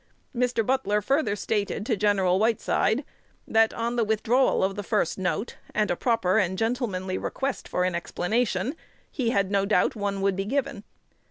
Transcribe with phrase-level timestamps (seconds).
[0.35, 0.65] Mr.
[0.65, 2.17] Butler further stated to Gen.
[2.17, 3.05] Whiteside,
[3.47, 7.83] that, on the withdrawal of the first note, and a proper and gentlemanly request for
[7.83, 8.75] an explanation,
[9.11, 10.85] he had no doubt one would be given.